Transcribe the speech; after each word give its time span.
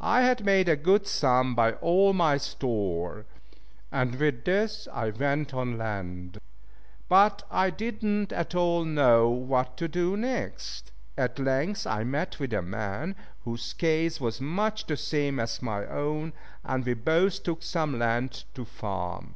I 0.00 0.22
had 0.22 0.42
made 0.42 0.70
a 0.70 0.74
good 0.74 1.06
sum 1.06 1.54
by 1.54 1.72
all 1.74 2.14
my 2.14 2.38
store, 2.38 3.26
and 3.92 4.14
with 4.14 4.46
this 4.46 4.88
I 4.90 5.10
went 5.10 5.52
on 5.52 5.76
land. 5.76 6.38
But 7.10 7.42
I 7.50 7.68
did 7.68 8.02
not 8.02 8.32
at 8.32 8.54
all 8.54 8.86
know 8.86 9.28
what 9.28 9.76
to 9.76 9.86
do 9.86 10.16
next. 10.16 10.92
At 11.18 11.38
length 11.38 11.86
I 11.86 12.04
met 12.04 12.38
with 12.40 12.54
a 12.54 12.62
man 12.62 13.14
whose 13.44 13.74
case 13.74 14.18
was 14.18 14.40
much 14.40 14.86
the 14.86 14.96
same 14.96 15.38
as 15.38 15.60
my 15.60 15.84
own, 15.84 16.32
and 16.64 16.82
we 16.82 16.94
both 16.94 17.42
took 17.42 17.62
some 17.62 17.98
land 17.98 18.44
to 18.54 18.64
farm. 18.64 19.34